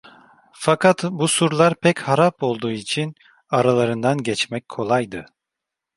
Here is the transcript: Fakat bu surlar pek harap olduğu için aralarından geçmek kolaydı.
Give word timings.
Fakat 0.53 1.03
bu 1.11 1.27
surlar 1.27 1.75
pek 1.75 2.07
harap 2.07 2.43
olduğu 2.43 2.71
için 2.71 3.15
aralarından 3.49 4.17
geçmek 4.17 4.69
kolaydı. 4.69 5.25